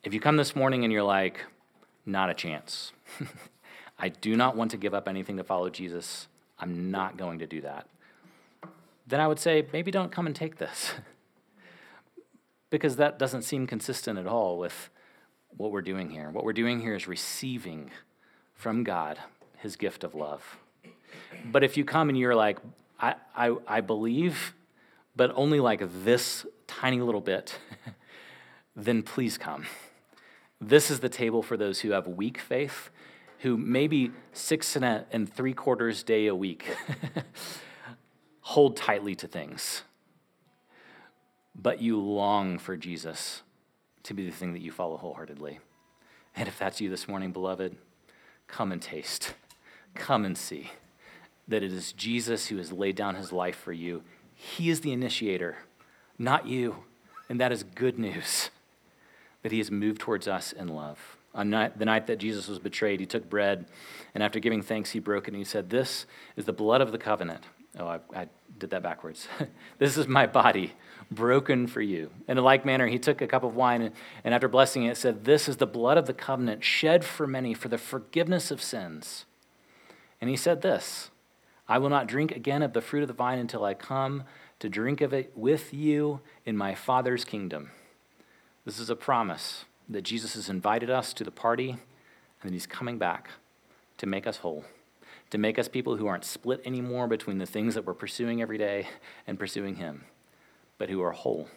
[0.03, 1.39] If you come this morning and you're like,
[2.05, 2.91] not a chance,
[3.97, 6.27] I do not want to give up anything to follow Jesus,
[6.59, 7.87] I'm not going to do that,
[9.07, 10.95] then I would say maybe don't come and take this.
[12.69, 14.89] because that doesn't seem consistent at all with
[15.55, 16.29] what we're doing here.
[16.29, 17.91] What we're doing here is receiving
[18.53, 19.17] from God
[19.65, 20.57] his gift of love.
[21.43, 22.59] But if you come and you're like,
[22.99, 24.53] I, I, I believe,
[25.15, 27.57] but only like this tiny little bit,
[28.75, 29.65] then please come.
[30.61, 32.91] This is the table for those who have weak faith,
[33.39, 36.65] who maybe six and, a, and three quarters day a week
[38.41, 39.81] hold tightly to things.
[41.55, 43.41] But you long for Jesus
[44.03, 45.59] to be the thing that you follow wholeheartedly.
[46.35, 47.75] And if that's you this morning, beloved,
[48.47, 49.33] come and taste.
[49.95, 50.71] Come and see
[51.47, 54.03] that it is Jesus who has laid down his life for you.
[54.33, 55.57] He is the initiator,
[56.17, 56.83] not you.
[57.29, 58.49] And that is good news
[59.41, 61.17] that he has moved towards us in love.
[61.33, 63.65] On night, the night that Jesus was betrayed, he took bread,
[64.13, 66.05] and after giving thanks, he broke it, and he said, This
[66.37, 67.43] is the blood of the covenant.
[67.77, 68.27] Oh, I, I
[68.57, 69.27] did that backwards.
[69.79, 70.73] this is my body
[71.11, 72.09] broken for you.
[72.27, 74.95] In a like manner, he took a cup of wine, and, and after blessing it,
[74.95, 78.61] said, This is the blood of the covenant shed for many for the forgiveness of
[78.61, 79.25] sins.
[80.25, 81.11] And he said this
[81.67, 84.23] I will not drink again of the fruit of the vine until I come
[84.57, 87.69] to drink of it with you in my Father's kingdom.
[88.65, 91.79] This is a promise that Jesus has invited us to the party and
[92.41, 93.29] that he's coming back
[93.99, 94.65] to make us whole,
[95.29, 98.57] to make us people who aren't split anymore between the things that we're pursuing every
[98.57, 98.87] day
[99.27, 100.05] and pursuing him,
[100.79, 101.49] but who are whole,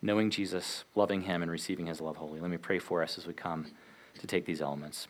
[0.00, 2.38] knowing Jesus, loving him, and receiving his love wholly.
[2.38, 3.66] Let me pray for us as we come
[4.20, 5.08] to take these elements.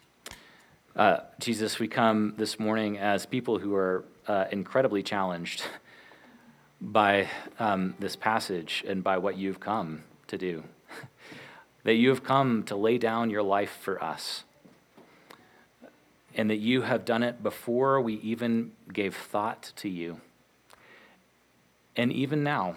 [0.99, 5.63] Uh, Jesus, we come this morning as people who are uh, incredibly challenged
[6.81, 7.29] by
[7.61, 10.65] um, this passage and by what you've come to do
[11.85, 14.43] that you have come to lay down your life for us,
[16.35, 20.21] and that you have done it before we even gave thought to you.
[21.95, 22.75] And even now,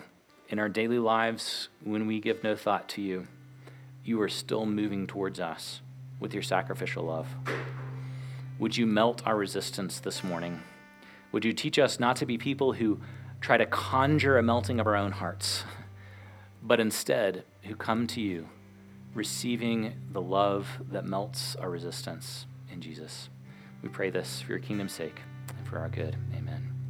[0.47, 3.25] in our daily lives, when we give no thought to you,
[4.05, 5.81] you are still moving towards us
[6.19, 7.27] with your sacrificial love.
[8.61, 10.61] Would you melt our resistance this morning?
[11.31, 13.01] Would you teach us not to be people who
[13.39, 15.63] try to conjure a melting of our own hearts,
[16.61, 18.47] but instead who come to you
[19.15, 23.29] receiving the love that melts our resistance in Jesus.
[23.81, 25.19] We pray this for your kingdom's sake
[25.57, 26.15] and for our good.
[26.37, 26.80] Amen.